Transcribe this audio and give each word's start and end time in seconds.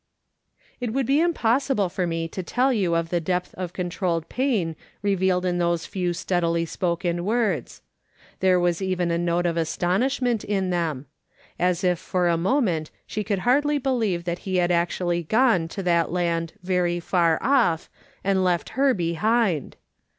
It 0.79 0.91
woukl 0.93 1.05
be 1.05 1.19
impossible 1.21 1.87
for 1.87 2.07
me 2.07 2.27
to 2.29 2.41
tell 2.41 2.73
you 2.73 2.95
of 2.95 3.09
the 3.11 3.21
depth 3.21 3.53
of 3.53 3.71
controlled 3.71 4.29
pain 4.29 4.75
revealed 5.03 5.45
in 5.45 5.59
those 5.59 5.85
few 5.85 6.11
steadily 6.11 6.65
spoken 6.65 7.23
words. 7.23 7.83
There 8.39 8.59
was 8.59 8.81
even 8.81 9.11
a 9.11 9.19
note 9.19 9.45
of 9.45 9.57
astonish 9.57 10.19
ment 10.19 10.43
in 10.43 10.71
them; 10.71 11.05
as 11.59 11.83
if 11.83 11.99
for 11.99 12.27
a 12.29 12.35
moment 12.35 12.89
she 13.05 13.23
could 13.23 13.39
hardly 13.45 13.77
believe 13.77 14.23
that 14.23 14.39
he 14.39 14.55
had 14.55 14.71
actually 14.71 15.21
gone 15.21 15.67
to 15.67 15.83
that 15.83 16.11
land" 16.11 16.53
very 16.63 16.99
far 16.99 17.37
off" 17.39 17.87
and 18.23 18.43
left 18.43 18.69
her 18.69 18.95
behind! 18.95 19.77